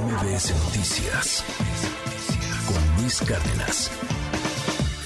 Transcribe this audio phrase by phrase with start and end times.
[0.00, 1.44] MBS Noticias
[2.66, 3.92] con Luis Cárdenas.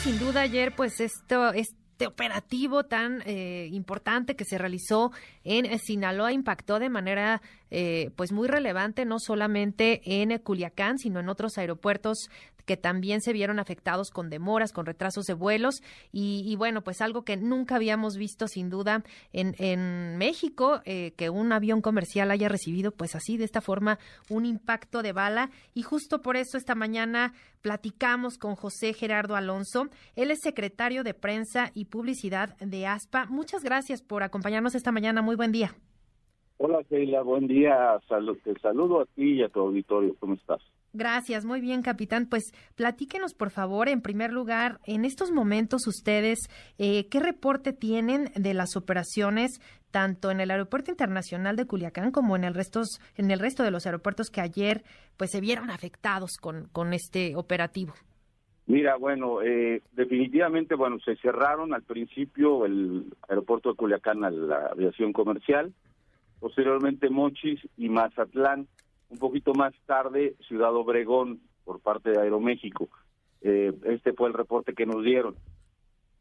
[0.02, 5.12] Sin duda ayer pues esto este operativo tan eh, importante que se realizó
[5.44, 11.28] en Sinaloa impactó de manera eh, pues muy relevante no solamente en Culiacán sino en
[11.28, 12.30] otros aeropuertos
[12.68, 15.82] que también se vieron afectados con demoras, con retrasos de vuelos.
[16.12, 19.02] Y, bueno, pues algo que nunca habíamos visto sin duda
[19.32, 23.98] en, México, eh, que un avión comercial haya recibido pues así de esta forma
[24.28, 25.48] un impacto de bala.
[25.72, 31.14] Y justo por eso esta mañana platicamos con José Gerardo Alonso, él es secretario de
[31.14, 33.24] prensa y publicidad de ASPA.
[33.30, 35.74] Muchas gracias por acompañarnos esta mañana, muy buen día.
[36.58, 37.98] Hola Sheila, buen día,
[38.44, 40.60] te saludo a ti y a tu auditorio, ¿cómo estás?
[40.94, 42.26] Gracias, muy bien, capitán.
[42.26, 46.38] Pues platíquenos, por favor, en primer lugar, en estos momentos ustedes,
[46.78, 52.36] eh, ¿qué reporte tienen de las operaciones tanto en el Aeropuerto Internacional de Culiacán como
[52.36, 54.82] en el, restos, en el resto de los aeropuertos que ayer
[55.16, 57.94] pues se vieron afectados con, con este operativo?
[58.66, 64.66] Mira, bueno, eh, definitivamente, bueno, se cerraron al principio el aeropuerto de Culiacán a la
[64.72, 65.72] aviación comercial,
[66.38, 68.68] posteriormente Mochis y Mazatlán
[69.10, 72.88] un poquito más tarde Ciudad Obregón por parte de Aeroméxico.
[73.42, 75.36] Eh, este fue el reporte que nos dieron.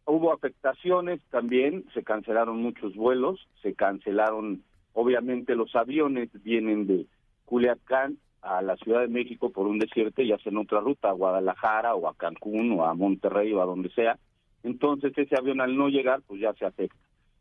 [0.06, 4.64] Hubo afectaciones también, se cancelaron muchos vuelos, se cancelaron,
[4.94, 7.06] obviamente los aviones vienen de
[7.46, 11.96] Culiacán a la Ciudad de México por un desierto y hacen otra ruta a Guadalajara
[11.96, 14.18] o a Cancún o a Monterrey o a donde sea.
[14.64, 16.98] Entonces ese avión al no llegar pues ya se afecta.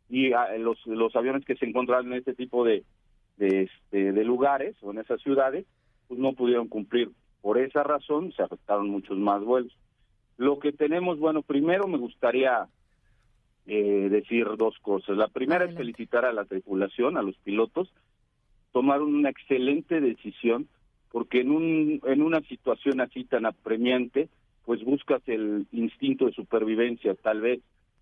[0.09, 2.85] Y ah, los, los aviones que se encontraron en este tipo de,
[3.37, 5.67] de, este, de lugares o en esas ciudades,
[6.09, 7.11] pues no pudieron cumplir.
[7.41, 9.77] Por esa razón se afectaron muchos más vuelos.
[10.37, 12.69] Lo que tenemos, bueno, primero me gustaría
[13.67, 15.17] eh, decir dos cosas.
[15.17, 17.93] La primera es felicitar a la tripulación, a los pilotos,
[18.73, 20.69] tomaron una excelente decisión
[21.11, 24.29] porque en, un, en una situación así tan apremiante,
[24.67, 27.61] pues buscas el instinto de supervivencia, tal vez.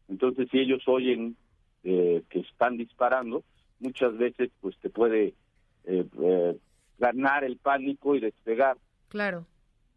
[0.09, 1.37] Entonces, si ellos oyen
[1.85, 3.45] eh, que están disparando,
[3.81, 5.35] muchas veces pues te puede
[5.85, 6.59] eh, eh,
[6.99, 8.77] ganar el pánico y despegar.
[9.09, 9.47] Claro.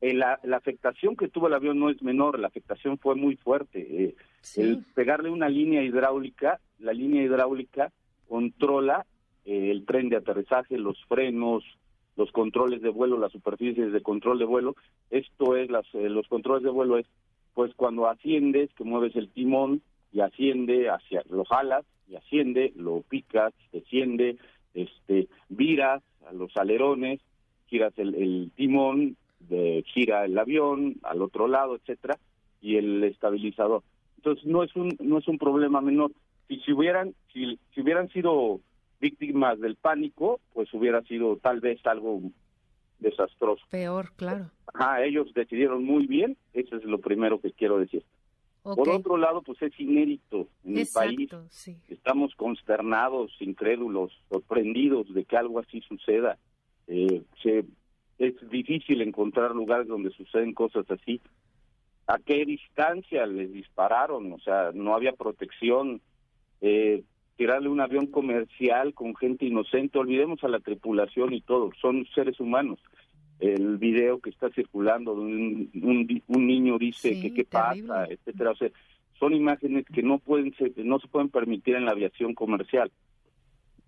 [0.01, 4.15] Eh, la, afectación que tuvo el avión no es menor, la afectación fue muy fuerte.
[4.55, 7.91] El pegarle una línea hidráulica, la línea hidráulica
[8.27, 9.05] controla
[9.45, 11.63] el tren de aterrizaje, los frenos,
[12.17, 14.75] los controles de vuelo, las superficies de control de vuelo.
[15.09, 17.07] Esto es, las, los controles de vuelo es,
[17.53, 23.01] pues cuando asciendes, que mueves el timón y asciende hacia, lo jalas y asciende, lo
[23.01, 24.37] picas, desciende,
[24.73, 27.19] este, viras a los alerones,
[27.67, 32.17] giras el, timón, de, gira el avión al otro lado, etcétera,
[32.61, 33.83] y el estabilizador.
[34.17, 36.11] Entonces no es un no es un problema menor.
[36.47, 38.61] Si, si hubieran si, si hubieran sido
[38.99, 42.21] víctimas del pánico, pues hubiera sido tal vez algo
[42.99, 43.63] desastroso.
[43.69, 44.49] Peor, claro.
[44.73, 48.03] Ajá, ellos decidieron muy bien, eso es lo primero que quiero decir.
[48.75, 51.29] Por otro lado, pues es inédito en el país.
[51.87, 56.37] Estamos consternados, incrédulos, sorprendidos de que algo así suceda.
[56.87, 57.23] Eh,
[58.17, 61.21] es difícil encontrar lugares donde suceden cosas así.
[62.07, 64.31] ¿A qué distancia les dispararon?
[64.33, 66.01] O sea, no había protección.
[66.61, 67.03] Eh,
[67.35, 72.39] tirarle un avión comercial con gente inocente, olvidemos a la tripulación y todo, son seres
[72.39, 72.79] humanos
[73.39, 75.69] el video que está circulando un,
[76.27, 78.51] un, niño dice que qué pasa, etcétera.
[78.51, 78.69] O sea,
[79.19, 82.91] son imágenes que no pueden ser, no se pueden permitir en la aviación comercial.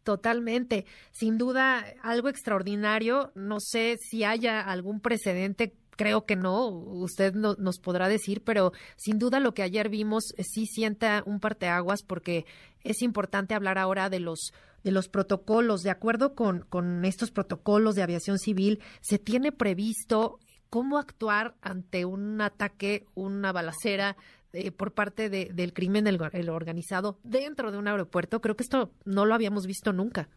[0.03, 3.31] Totalmente, sin duda algo extraordinario.
[3.35, 9.19] No sé si haya algún precedente creo que no, usted nos podrá decir, pero sin
[9.19, 12.45] duda lo que ayer vimos sí sienta un parteaguas porque
[12.85, 14.53] es importante hablar ahora de los
[14.83, 15.81] de los protocolos.
[15.81, 22.05] De acuerdo con, con estos protocolos de aviación civil, se tiene previsto cómo actuar ante
[22.05, 24.15] un ataque, una balacera
[24.53, 28.41] eh, por parte de, del crimen el organizado dentro de un aeropuerto.
[28.41, 30.29] Creo que esto no lo habíamos visto nunca.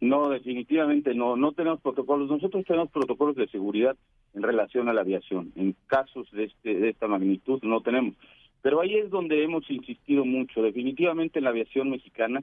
[0.00, 1.36] No, definitivamente no.
[1.36, 2.28] No tenemos protocolos.
[2.28, 3.96] Nosotros tenemos protocolos de seguridad
[4.34, 5.52] en relación a la aviación.
[5.56, 8.14] En casos de, este, de esta magnitud no tenemos.
[8.62, 10.62] Pero ahí es donde hemos insistido mucho.
[10.62, 12.42] Definitivamente en la aviación mexicana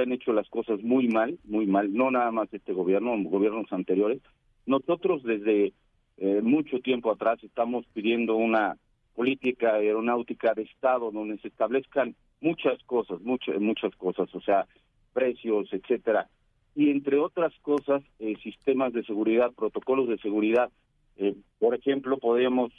[0.00, 4.20] han hecho las cosas muy mal, muy mal, no nada más este gobierno, gobiernos anteriores.
[4.66, 5.72] Nosotros desde
[6.18, 8.76] eh, mucho tiempo atrás estamos pidiendo una
[9.14, 14.66] política aeronáutica de Estado donde se establezcan muchas cosas, muchas, muchas cosas, o sea,
[15.12, 16.28] precios, etcétera.
[16.74, 20.70] Y entre otras cosas, eh, sistemas de seguridad, protocolos de seguridad
[21.18, 22.72] eh, por ejemplo, podemos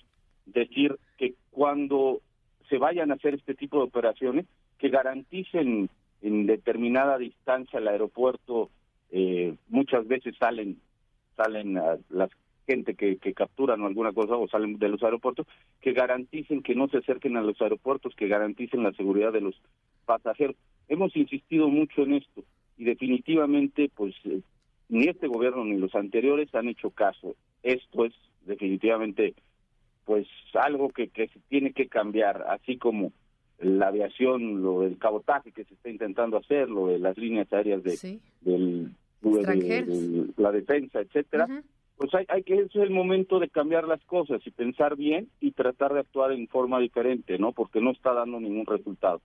[0.45, 2.21] decir que cuando
[2.69, 4.45] se vayan a hacer este tipo de operaciones,
[4.77, 5.89] que garanticen
[6.21, 8.69] en determinada distancia al aeropuerto,
[9.11, 10.77] eh, muchas veces salen
[11.35, 12.29] salen a las
[12.69, 15.47] gente que, que capturan o alguna cosa o salen de los aeropuertos,
[15.81, 19.59] que garanticen que no se acerquen a los aeropuertos, que garanticen la seguridad de los
[20.05, 20.55] pasajeros.
[20.87, 22.43] Hemos insistido mucho en esto
[22.77, 24.41] y definitivamente, pues, eh,
[24.87, 27.35] ni este gobierno ni los anteriores han hecho caso.
[27.63, 28.13] Esto es
[28.45, 29.33] definitivamente,
[30.05, 33.11] pues, algo que, que se tiene que cambiar, así como
[33.61, 37.83] la aviación, lo del cabotaje que se está intentando hacer, lo de las líneas aéreas
[37.83, 41.47] de, del, de, la defensa, etcétera
[41.99, 45.51] pues hay, hay que es el momento de cambiar las cosas y pensar bien y
[45.51, 47.51] tratar de actuar en forma diferente, ¿no?
[47.51, 49.21] Porque no está dando ningún resultado.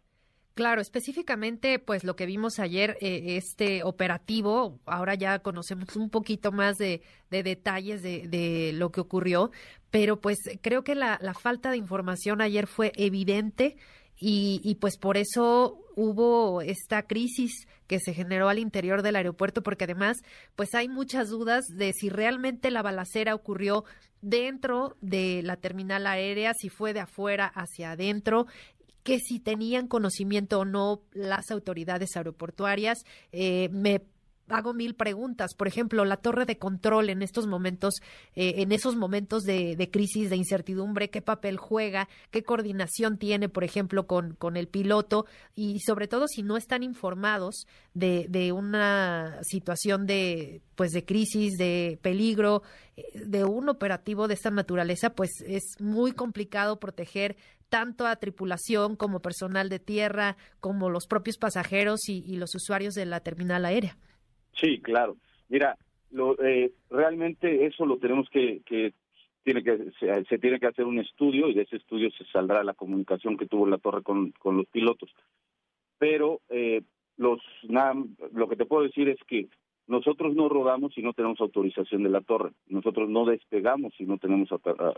[0.55, 6.51] Claro, específicamente, pues lo que vimos ayer, eh, este operativo, ahora ya conocemos un poquito
[6.51, 9.53] más de, de detalles de, de, lo que ocurrió,
[9.93, 13.77] pero pues creo que la, la falta de información ayer fue evidente
[14.19, 19.63] y, y pues por eso hubo esta crisis que se generó al interior del aeropuerto,
[19.63, 20.19] porque además,
[20.57, 23.85] pues hay muchas dudas de si realmente la balacera ocurrió
[24.23, 28.47] dentro de la terminal aérea, si fue de afuera hacia adentro
[29.05, 33.05] que si tenían conocimiento o no las autoridades aeroportuarias.
[33.33, 34.01] Eh, me
[34.49, 35.55] hago mil preguntas.
[35.55, 37.95] Por ejemplo, la torre de control en estos momentos,
[38.35, 43.65] eh, en esos momentos de, crisis, de incertidumbre, qué papel juega, qué coordinación tiene, por
[43.65, 45.27] ejemplo, con, el piloto
[45.57, 51.57] y sobre todo si no están informados de, de una situación de, pues, de crisis,
[51.57, 52.63] de peligro,
[52.97, 57.37] eh, de un operativo de esta naturaleza, pues es muy complicado proteger
[57.71, 63.07] tanto a tripulación como personal de tierra, como los propios pasajeros y los usuarios de
[63.07, 63.97] la terminal aérea.
[64.61, 65.17] Sí, claro.
[65.49, 65.77] Mira,
[66.11, 68.95] lo, eh, realmente eso lo tenemos que, que
[69.45, 72.75] tiene que se, tiene que hacer un estudio y de ese estudio se saldrá la
[72.75, 75.11] comunicación que tuvo la torre con, con los pilotos.
[75.99, 76.83] Pero eh,
[77.17, 77.41] los
[78.33, 79.49] lo que te puedo decir es que
[79.87, 82.53] nosotros no rodamos si no tenemos autorización de la torre.
[82.69, 84.49] Nosotros no despegamos si no tenemos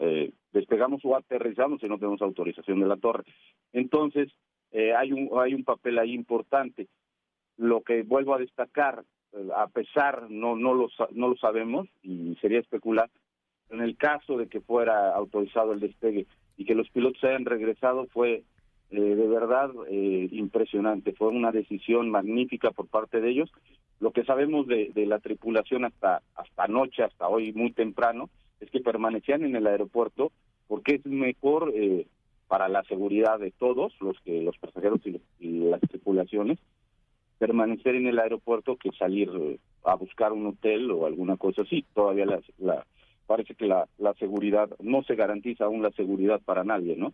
[0.00, 3.24] eh, despegamos o aterrizamos si no tenemos autorización de la torre.
[3.72, 4.32] Entonces
[4.70, 6.86] eh, hay un hay un papel ahí importante.
[7.56, 9.02] Lo que vuelvo a destacar
[9.54, 13.10] a pesar, no, no, lo, no lo sabemos y sería especular,
[13.70, 18.06] en el caso de que fuera autorizado el despegue y que los pilotos hayan regresado
[18.06, 18.44] fue
[18.90, 23.50] eh, de verdad eh, impresionante, fue una decisión magnífica por parte de ellos.
[23.98, 28.30] Lo que sabemos de, de la tripulación hasta, hasta anoche, hasta hoy muy temprano,
[28.60, 30.32] es que permanecían en el aeropuerto
[30.68, 32.06] porque es mejor eh,
[32.48, 35.00] para la seguridad de todos, los que los pasajeros
[35.40, 36.58] y las tripulaciones,
[37.38, 41.84] permanecer en el aeropuerto que salir eh, a buscar un hotel o alguna cosa así.
[41.94, 42.26] Todavía
[42.58, 42.86] la,
[43.26, 47.12] parece que la, la seguridad, no se garantiza aún la seguridad para nadie, ¿no?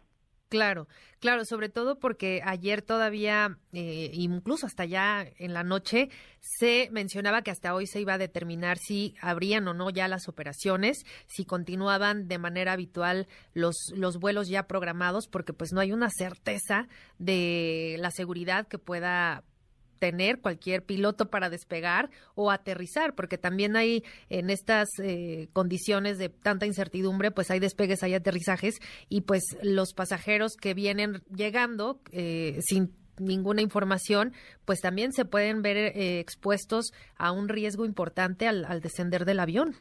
[0.53, 0.87] Claro,
[1.19, 6.11] claro, sobre todo porque ayer todavía, eh, incluso hasta ya en la noche,
[6.41, 10.29] se mencionaba que hasta hoy se iba a determinar si habrían o no ya las
[10.29, 15.91] operaciones, si continuaban de manera habitual los, los vuelos ya programados, porque pues no hay
[15.91, 16.87] una certeza
[17.17, 19.45] de la seguridad que pueda
[20.03, 26.29] tener cualquier piloto para despegar o aterrizar, porque también hay en estas eh, condiciones de
[26.29, 32.59] tanta incertidumbre, pues hay despegues, hay aterrizajes y pues los pasajeros que vienen llegando eh,
[32.63, 32.91] sin
[33.21, 34.33] ninguna información,
[34.65, 39.77] pues también se pueden ver eh, expuestos a un riesgo importante al, descender del avión.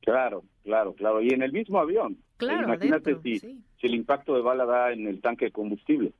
[0.00, 1.22] Claro, claro, claro.
[1.22, 2.18] Y en el mismo avión.
[2.38, 6.12] Claro, Imagínate si, si el impacto de bala da en el tanque de combustible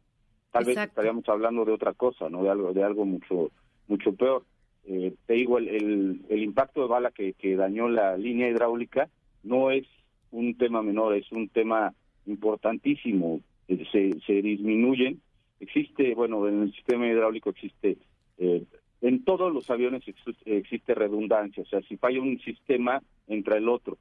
[0.51, 3.51] tal vez estaríamos hablando de otra cosa, no de algo de algo mucho
[3.89, 4.45] mucho peor.
[4.85, 9.09] Eh, te digo, el, el, impacto de bala que, que dañó la línea hidráulica
[9.43, 9.87] no es
[10.31, 11.93] un tema menor, es un tema
[12.27, 13.41] importantísimo.
[13.69, 15.21] Eh, se, se disminuyen.
[15.61, 17.99] Existe, bueno, en el sistema hidráulico existe,
[18.39, 18.65] eh,
[19.03, 20.03] en todos los aviones
[20.47, 23.99] existe redundancia, o sea, si falla un sistema, entra el otro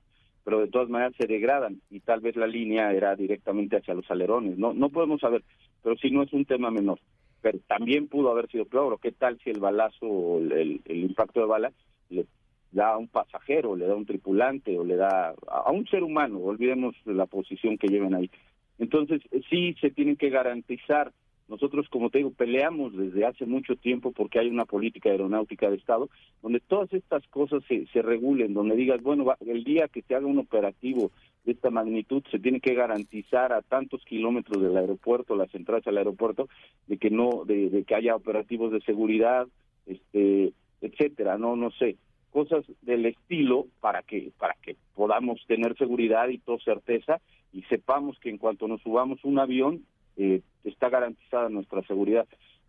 [0.50, 4.10] pero de todas maneras se degradan y tal vez la línea era directamente hacia los
[4.10, 4.58] alerones.
[4.58, 5.44] No, no podemos saber,
[5.84, 7.00] pero si no es un tema menor.
[7.42, 9.00] Pero también pudo haber sido peor.
[9.02, 11.72] ¿Qué tal si el balazo o el, el, impacto de bala
[12.10, 12.26] le
[12.72, 16.04] da a un pasajero, le da a un tripulante o le da a, un ser
[16.04, 16.40] humano?
[16.40, 18.30] Olvidemos la posición que lleven ahí.
[18.78, 21.12] Entonces, sí se tienen que garantizar
[21.50, 25.78] nosotros, como te digo, peleamos desde hace mucho tiempo porque hay una política aeronáutica de
[25.78, 26.10] Estado
[26.42, 30.28] donde todas estas cosas se, se regulen, donde digas, bueno, el día que se haga
[30.28, 31.12] un operativo
[31.46, 35.98] de esta magnitud se tiene que garantizar a tantos kilómetros del aeropuerto, las entradas al
[35.98, 36.48] aeropuerto,
[36.88, 39.48] de que no, de, de que haya operativos de seguridad,
[39.88, 41.98] este, etcétera, no, no sé,
[42.32, 47.20] cosas del estilo para que para que podamos tener seguridad y toda certeza
[47.52, 49.84] y sepamos que en cuanto nos subamos un avión
[50.18, 52.28] eh, está garantizada nuestra seguridad.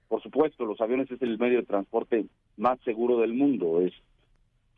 [0.09, 3.81] Por supuesto, los aviones es el medio de transporte más seguro del mundo.
[3.81, 3.93] Es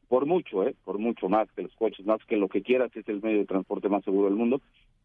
[0.09, 0.75] por mucho, ¿eh?
[0.85, 3.47] por mucho más que los coches, más que lo que quieras, es el medio de
[3.47, 4.61] transporte más seguro del mundo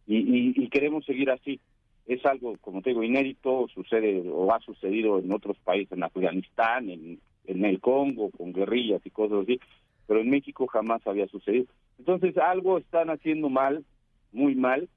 [0.08, 1.60] y, y, queremos seguir así.
[2.06, 6.90] Es algo, como te digo, inédito, sucede o ha sucedido en otros países, en Afganistán,
[6.90, 9.60] en, en el Congo, con guerrillas y cosas así,
[10.08, 11.66] pero en México jamás había sucedido.
[12.00, 13.84] Entonces, algo están haciendo mal,
[14.32, 14.88] muy mal,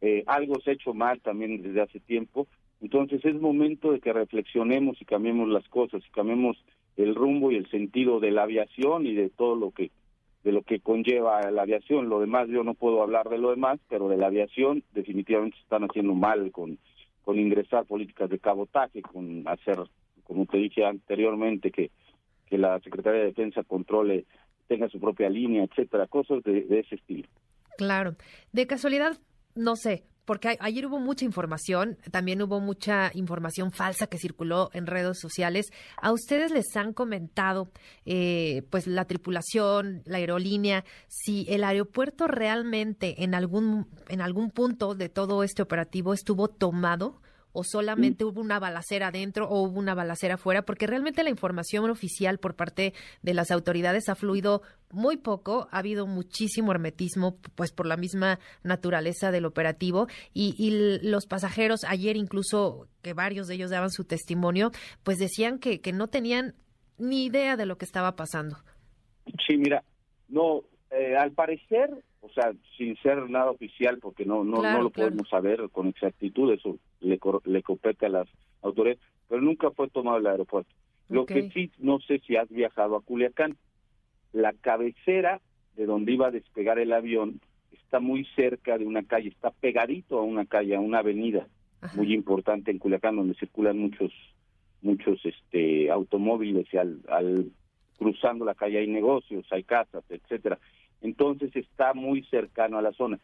[0.00, 2.46] eh, algo se ha hecho mal también desde hace tiempo,
[2.80, 6.56] entonces es momento de que reflexionemos y cambiemos las cosas, y cambiemos
[6.96, 9.90] el rumbo y el sentido de la aviación y de todo lo que
[10.42, 12.08] de lo que conlleva la aviación.
[12.08, 15.62] Lo demás yo no puedo hablar de lo demás, pero de la aviación definitivamente se
[15.64, 16.78] están haciendo mal con
[17.22, 19.76] con ingresar políticas de cabotaje, con hacer,
[20.24, 21.90] como te dije anteriormente, que
[22.50, 24.24] que la Secretaría de Defensa controle,
[24.66, 27.28] tenga su propia línea, etcétera, cosas de, de ese estilo.
[27.78, 28.16] Claro.
[28.52, 29.16] De casualidad,
[29.54, 34.86] no sé, porque ayer hubo mucha información, también hubo mucha información falsa que circuló en
[34.86, 35.72] redes sociales.
[36.00, 37.72] ¿A ustedes les han comentado,
[38.04, 44.94] eh, pues, la tripulación, la aerolínea, si el aeropuerto realmente en algún, en algún punto
[44.94, 47.20] de todo este operativo estuvo tomado?
[47.52, 51.90] O solamente hubo una balacera adentro o hubo una balacera afuera, porque realmente la información
[51.90, 57.72] oficial por parte de las autoridades ha fluido muy poco, ha habido muchísimo hermetismo, pues
[57.72, 63.54] por la misma naturaleza del operativo, y, y los pasajeros ayer incluso, que varios de
[63.54, 64.70] ellos daban su testimonio,
[65.02, 66.54] pues decían que, que no tenían
[66.98, 68.56] ni idea de lo que estaba pasando.
[69.46, 69.82] Sí, mira,
[70.28, 71.90] no, eh, al parecer,
[72.20, 76.52] o sea, sin ser nada oficial, porque no no, no lo podemos saber con exactitud,
[76.52, 78.28] eso le, le compete a las
[78.62, 80.70] autoridades, pero nunca fue tomado el aeropuerto.
[81.08, 83.56] Lo que sí, no sé si has viajado a Culiacán,
[84.32, 85.40] la cabecera
[85.74, 87.40] de donde iba a despegar el avión
[87.72, 91.48] está muy cerca de una calle, está pegadito a una calle, a una avenida
[91.96, 94.12] muy importante en Culiacán, donde circulan muchos
[94.82, 97.50] muchos este automóviles y al, al
[97.98, 100.58] cruzando la calle hay negocios, hay casas, etcétera.
[101.02, 103.18] Entonces está muy cercano a la zona.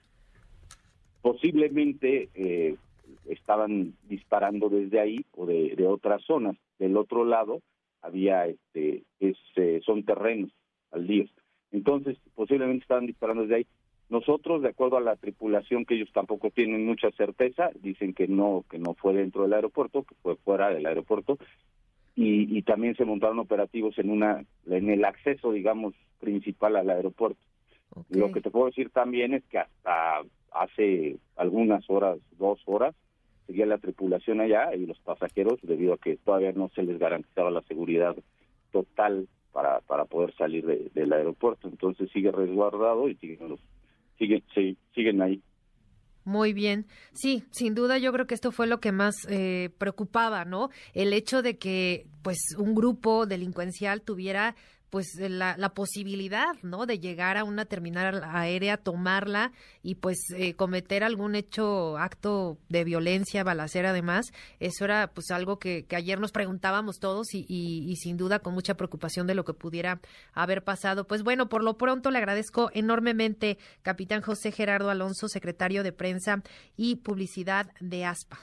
[1.22, 2.76] Posiblemente eh,
[3.26, 6.56] estaban disparando desde ahí o de, de, otras zonas.
[6.78, 7.60] Del otro lado
[8.02, 10.50] había, este, es, eh, son terrenos
[10.92, 11.24] al día.
[11.72, 13.66] Entonces posiblemente estaban disparando desde ahí.
[14.08, 18.64] Nosotros, de acuerdo a la tripulación, que ellos tampoco tienen mucha certeza, dicen que no,
[18.70, 21.38] que no fue dentro del aeropuerto, que fue fuera del aeropuerto,
[22.14, 27.40] y, y también se montaron operativos en una, en el acceso, digamos, principal al aeropuerto.
[28.10, 30.22] Lo que te puedo decir también es que hasta
[30.60, 32.94] hace algunas horas, dos horas,
[33.46, 37.50] seguía la tripulación allá y los pasajeros, debido a que todavía no se les garantizaba
[37.50, 38.16] la seguridad
[38.72, 41.68] total para, para poder salir del aeropuerto.
[41.68, 43.60] Entonces sigue resguardado y siguen, los,
[44.18, 44.42] siguen,
[44.94, 45.40] siguen ahí.
[46.24, 46.86] Muy bien.
[47.12, 50.70] Sí, sin duda yo creo que esto fue lo que más eh, preocupaba, ¿no?
[50.92, 54.56] El hecho de que pues un grupo delincuencial tuviera
[54.96, 56.86] pues la, la, posibilidad, ¿no?
[56.86, 62.82] De llegar a una terminal aérea, tomarla y pues eh, cometer algún hecho, acto de
[62.82, 64.32] violencia, balacera además.
[64.58, 68.38] Eso era pues algo que, que ayer nos preguntábamos todos y, y, y, sin duda
[68.38, 70.00] con mucha preocupación de lo que pudiera
[70.32, 71.06] haber pasado.
[71.06, 76.42] Pues bueno, por lo pronto le agradezco enormemente, capitán José Gerardo Alonso, secretario de prensa
[76.74, 78.38] y publicidad de ASPA.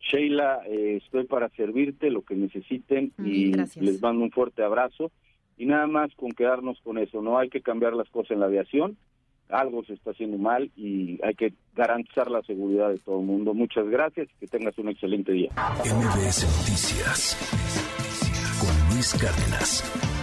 [0.00, 5.12] Sheila, eh, estoy para servirte lo que necesiten y les mando un fuerte abrazo
[5.56, 8.46] y nada más con quedarnos con eso, no hay que cambiar las cosas en la
[8.46, 8.96] aviación,
[9.48, 13.54] algo se está haciendo mal y hay que garantizar la seguridad de todo el mundo.
[13.54, 15.50] Muchas gracias y que tengas un excelente día.
[15.84, 17.36] MBS Noticias
[18.60, 20.15] con Luis Cárdenas.